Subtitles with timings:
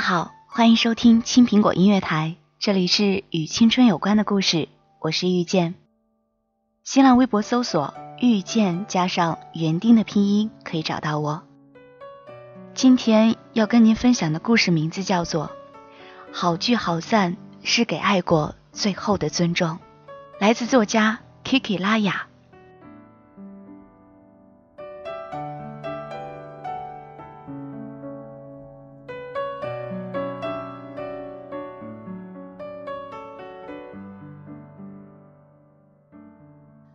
[0.00, 5.74] 好，欢迎收听青苹果音乐台，这里是与青春有关的故事，我是遇见。
[6.82, 11.42] 新浪微博搜索“遇见”加上园丁的拼音，可以找到我。
[12.72, 15.48] 今天要跟您分享的故事名字叫做
[16.32, 19.68] 《好聚好散是给爱过最后的尊重》，
[20.38, 22.29] 来自作家 Kiki 拉雅。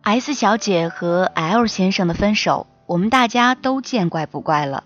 [0.08, 4.84] S 小姐和 L 先生的分手，我们大家都见怪不怪了。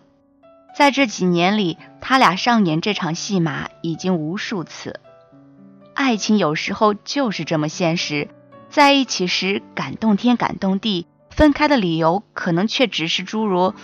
[0.75, 4.99] 在这几年里，他俩上演这场戏码已经无数次。
[5.93, 8.29] 爱情有时候就是这么现实，
[8.71, 13.75] 在一起时感动天感动地，分开的理由可能却只是诸如：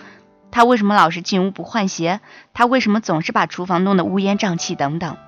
[0.51, 2.21] 他为什么老是进屋不换鞋？
[2.55, 4.75] 他为什么总是把厨房弄得乌烟瘴气？
[4.75, 5.19] 等等。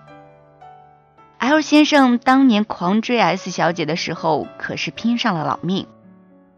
[1.36, 5.86] L 先生当年狂追 S 小姐的时候，可是拼上了老命。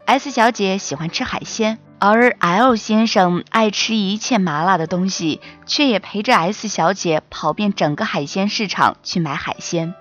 [0.05, 9.93] S 小姐喜欢吃海鲜，而 L 先生爱吃一切麻辣的东西，却也陪着 S 小姐跑遍整个海鲜市场去买海鲜。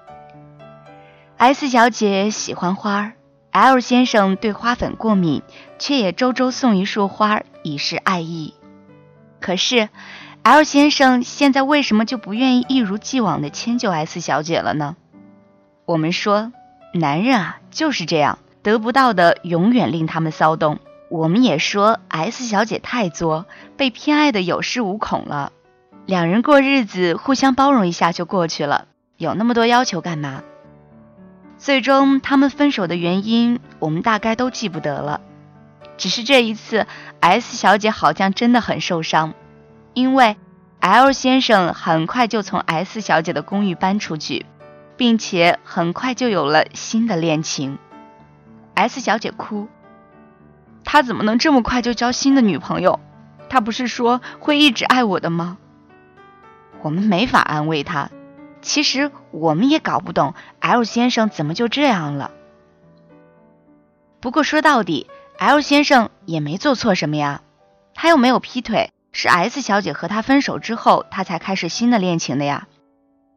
[1.36, 3.12] S 小姐喜欢花
[3.52, 5.42] ，L 先生对花粉过敏，
[5.78, 8.54] 却也周周送一束花以示爱意。
[9.40, 9.88] 可是
[10.42, 14.96] ，L 先生现在为什么就不愿意一如既往的迁就 S 小姐了呢？
[15.84, 16.52] 我们说，
[16.94, 18.38] 男人啊就是这样。
[18.62, 20.78] 得不到的永远令他们骚动。
[21.08, 25.52] 我们也说 S 小姐太作，被偏爱的有恃无恐了。
[26.06, 30.42] 两人过日子，互相包容一下就过去了，有那么多要求干嘛？
[31.58, 35.20] 最终他们分手的原因，我们大概都记不得了。
[35.96, 36.86] 只是这一次
[37.20, 39.34] ，S 小姐好像真的很受伤，
[39.92, 40.36] 因为
[40.78, 44.46] L 先生很快就从 S 小姐的公寓搬出去，
[44.96, 47.78] 并且很快就有了新的恋情。
[48.80, 49.68] S 小姐哭，
[50.84, 52.98] 他怎么能这么快就交新的女朋友？
[53.50, 55.58] 他不是说会一直爱我的吗？
[56.80, 58.08] 我们没法安慰他。
[58.62, 62.30] 其实我们也搞不懂 L 先生怎么就这样了。
[64.20, 67.42] 不过说到底，L 先生也没做错什么呀，
[67.94, 72.66] 他又没有劈腿，是 S 小姐和他分手之后，他才开始新的恋情的呀。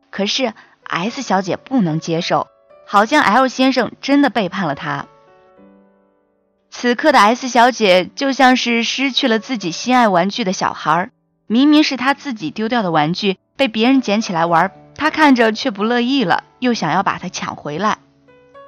[0.10, 0.54] 可是
[0.86, 2.48] S 小姐不能接受，
[2.88, 5.08] 好像 L 先生真的背叛了她。
[6.84, 11.12] 此刻的 S 小姐就像是失去了自己心爱玩具的小孩，
[11.48, 18.00] 明明是她自己丢掉的玩具，被别人捡起来玩，她看着却不乐意了，又想要把它抢回来。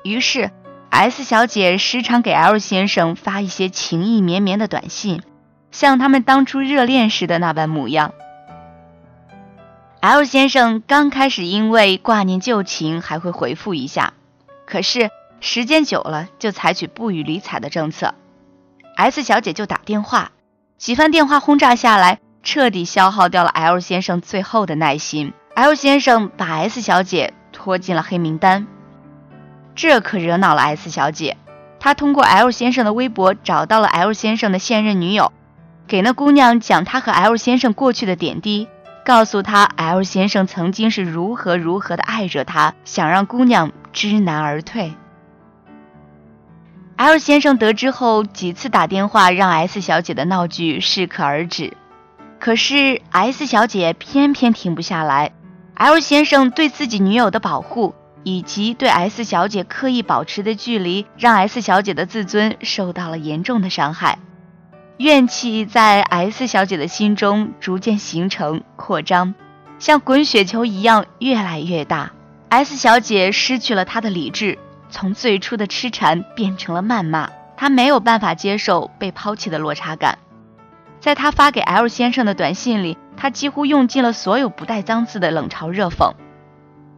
[0.06, 0.50] 于是
[0.92, 5.22] S 小姐时常给 L 先生发一些情意绵绵的短信，
[5.72, 8.14] 像他们当初热恋时的那般模样。
[10.00, 14.14] L 先生刚开始因为挂念旧情，还会回复一下，
[14.66, 15.12] 可是。
[15.40, 18.14] 时间久了，就采取不予理睬的政策。
[18.96, 20.32] S 小姐就打电话，
[20.78, 25.34] 几番电话轰炸下来，彻底消耗掉了 L 先生最后的耐心。
[25.54, 28.68] L 先生把 S 小姐拖进了黑名单，
[29.76, 31.38] 这可惹恼了 S 小姐。
[31.80, 35.32] 她通过 L 先生的微博找到了 L 先生的现任女友，
[35.88, 38.68] 给那姑娘讲他和 L 先生过去的点滴，
[39.06, 44.94] 告诉他 L 先生曾经是如何如何的爱着她，想让姑娘知难而退。
[46.98, 51.74] L 先生得知后，几次打电话让 S 小姐的闹剧适可而止，
[52.40, 55.34] 可是 S 小姐偏偏停不下来。
[55.74, 57.94] L 先生对自己女友的保护，
[58.24, 64.18] 以及对 S 小姐刻意保持的距离，让 S 小姐的自尊受到了严重的伤害。
[64.96, 69.36] 怨气在 S 小姐的心中逐渐形成、扩张，
[69.80, 72.14] 像滚雪球一样越来越大。
[72.48, 74.58] S 小姐失去了她的理智，
[74.90, 77.30] 从最初的痴缠变成了谩骂。
[77.58, 80.18] 她没有办法接受被抛弃的落差感。
[81.00, 86.14] 在她发给 L 先生的短信里，她几乎用尽了所有不带脏字的冷嘲热讽。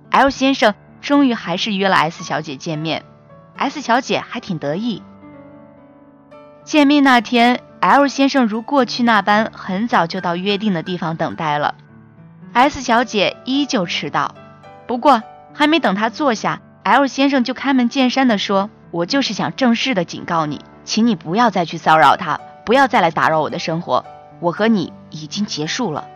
[0.09, 3.03] L 先生终于还是约了 S 小姐见面
[3.55, 5.03] ，S 小姐还挺得意。
[6.63, 7.61] 见面那天。
[7.79, 11.75] L 先生如过去那般，很早就到约定的地方等待了。
[12.51, 14.33] S 小姐依旧迟到，
[14.87, 15.21] 不过
[15.53, 24.05] 还没等她坐下，L 先生就开门见山地说：“我就是想正式的警告你，请你不要再去骚扰他，不要再来打扰我的生活。
[24.39, 26.07] 我和你已经结束了。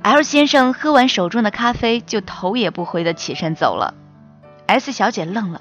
[0.00, 3.92] ”L 先生喝完手中的咖啡，就头也不回地起身走了。
[4.66, 5.60] S 小姐愣了，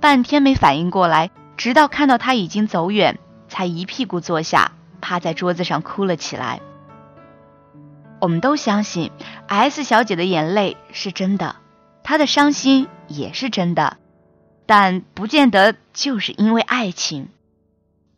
[0.00, 3.18] 半天没反应过来，直到看到他已经走远。
[3.48, 6.60] 才一屁股坐下，趴在桌子上哭了起来。
[8.20, 9.10] 我们都相信
[9.46, 11.56] S 小姐的眼泪是真的，
[12.04, 13.96] 他的伤心也是真的，
[14.66, 17.30] 但不见得就是因为爱情。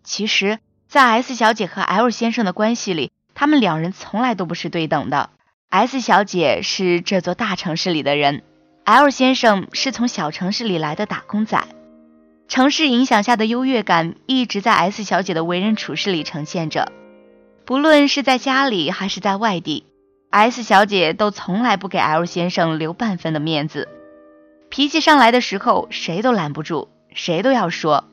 [0.02, 5.30] 其实，在 S 小姐和 L 先生的关系里，他们两人从来都不是对等的。
[5.68, 8.42] S 小姐是这座大城市里的人
[8.84, 11.64] ，L 先生是从小城市里来的打工仔。
[12.48, 16.90] 城市影响下的优越感一直在 S 小姐的为人处事里呈现着，
[17.64, 19.84] 不论是在家里还是在外地
[20.30, 23.88] ，S 小姐都从来不给 L 先生留半分的面子。
[24.68, 28.04] 脾气上来的时候，谁都拦不住，谁都要说，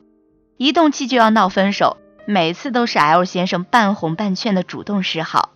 [0.56, 1.96] 一动气就要闹分手。
[2.26, 5.50] 每次都是 L 先生半哄半劝的主动示好，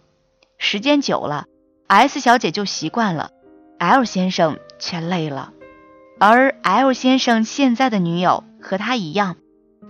[0.59, 1.47] 时间久了
[1.87, 3.31] ，S 小姐就习惯了
[3.79, 5.53] ，L 先生却累了。
[6.19, 8.45] 而 L 先生现在的女友。
[8.61, 9.37] 和他一样，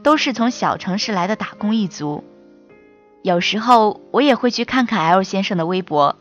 [0.02, 2.22] 都是从小城市来的打工一族。
[3.22, 6.16] 有时候我也会去看看 L 先生的微博，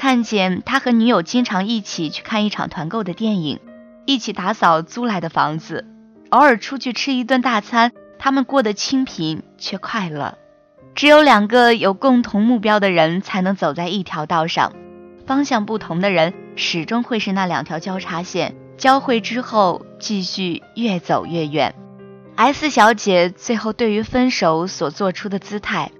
[0.00, 3.60] 看见他和女友经常一起去看一场团购的电影，
[4.06, 5.84] 一起打扫租来的房子，
[6.30, 7.92] 偶尔出去吃一顿大餐。
[8.18, 10.38] 他们过得清贫却快乐。
[10.94, 14.72] 只有两个有共同目标的人才能走在一条道上，
[15.26, 21.74] 方向不同的人始终会是那两条交叉线，交汇之后继续越走越远。
[22.36, 25.92] S 小姐最后对于分手所做出的姿态，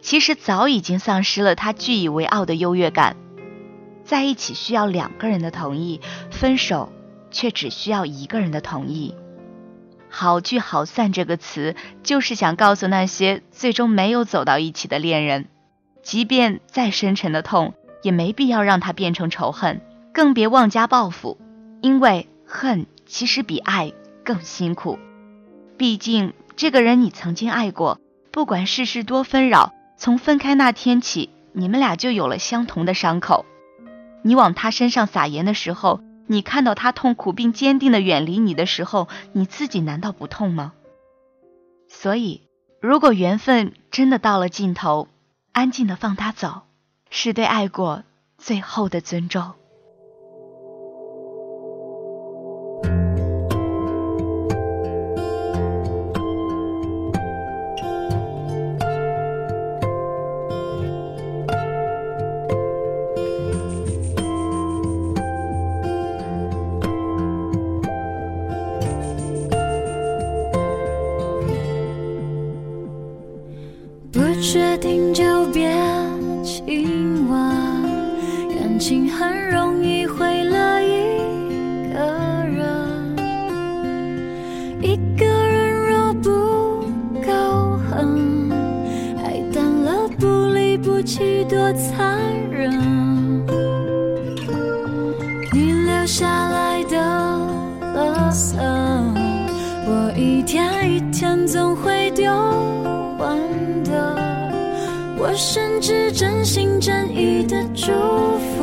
[0.00, 3.14] 其实早已经丧失了她据以为傲的优越感。
[4.04, 6.92] 在一起需要两个人的同意，分手
[7.30, 9.14] 却只需要一个人的同意。
[10.08, 15.46] 好聚好散这个词，就是想告诉那些最终没有走到一起的恋人，
[16.02, 19.80] 即便再深沉的痛，也没必要让它变成仇恨，
[20.12, 21.38] 更别妄加报复，
[21.80, 23.92] 因为恨其实比爱
[24.24, 24.98] 更辛苦。
[25.76, 27.98] 毕竟，这个人你曾经爱过，
[28.30, 33.44] 不管世事多纷扰，从分开那天起，你们俩就有了相同的伤口。
[34.26, 40.72] 你往他身上撒盐的时候，你看到他痛苦并坚定的远离你的时候，你自己难道不痛吗？
[41.88, 42.48] 所以，
[42.80, 45.08] 如果缘分真的到了尽头，
[45.52, 46.62] 安静的放他走，
[47.10, 48.02] 是对爱过
[48.38, 49.52] 最后的尊重。
[79.16, 82.00] 很容易毁了一个
[82.46, 83.16] 人。
[84.82, 86.30] 一个人若不
[87.22, 88.50] 够狠，
[89.22, 92.18] 爱淡了不离不弃多残
[92.50, 92.72] 忍。
[95.52, 96.96] 你留下来的
[97.94, 98.56] 垃圾，
[99.86, 102.32] 我一天一天总会丢
[103.18, 103.38] 完
[103.84, 104.16] 的。
[105.16, 108.62] 我甚至真心真意的祝福，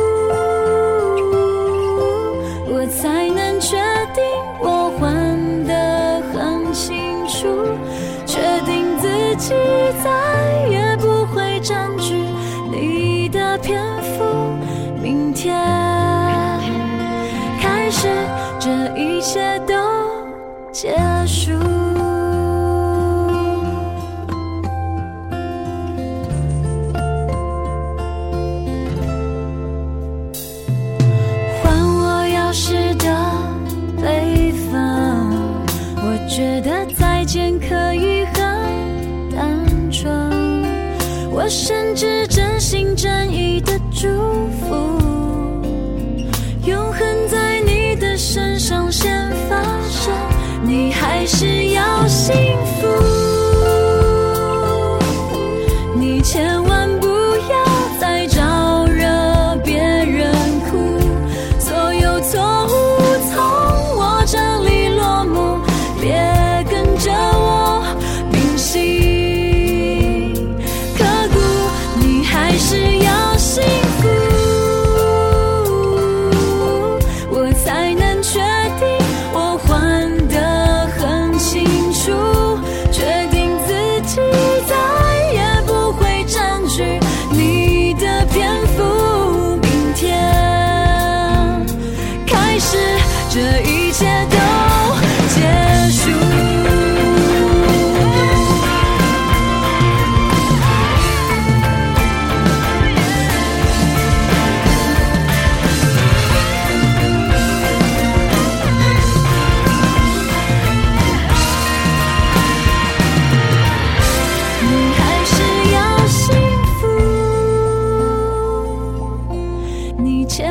[15.41, 15.57] 天
[17.59, 18.07] 开始
[18.59, 19.73] 这一切都
[20.71, 20.95] 结
[46.65, 50.13] 永恒在你的身上先发生
[50.63, 52.80] 你还是要幸福。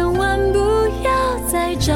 [0.01, 0.59] 千万不
[1.05, 1.93] 要再找